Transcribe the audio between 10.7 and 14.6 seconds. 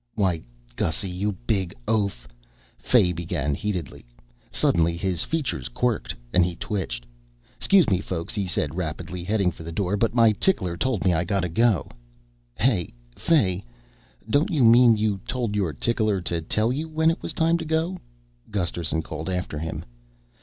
told me I gotta go." "Hey Fay, don't